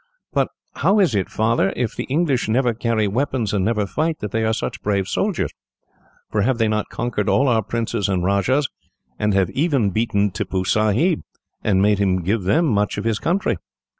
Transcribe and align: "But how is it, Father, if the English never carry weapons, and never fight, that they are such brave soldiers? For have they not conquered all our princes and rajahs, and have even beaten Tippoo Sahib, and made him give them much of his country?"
"But 0.33 0.47
how 0.77 0.97
is 0.97 1.13
it, 1.13 1.29
Father, 1.29 1.71
if 1.75 1.95
the 1.95 2.05
English 2.05 2.49
never 2.49 2.73
carry 2.73 3.07
weapons, 3.07 3.53
and 3.53 3.63
never 3.63 3.85
fight, 3.85 4.17
that 4.17 4.31
they 4.31 4.43
are 4.43 4.51
such 4.51 4.81
brave 4.81 5.07
soldiers? 5.07 5.51
For 6.31 6.41
have 6.41 6.57
they 6.57 6.67
not 6.67 6.89
conquered 6.89 7.29
all 7.29 7.47
our 7.47 7.61
princes 7.61 8.09
and 8.09 8.23
rajahs, 8.23 8.67
and 9.19 9.35
have 9.35 9.51
even 9.51 9.91
beaten 9.91 10.31
Tippoo 10.31 10.63
Sahib, 10.65 11.21
and 11.63 11.83
made 11.83 11.99
him 11.99 12.23
give 12.23 12.45
them 12.45 12.65
much 12.65 12.97
of 12.97 13.03
his 13.05 13.19
country?" 13.19 13.57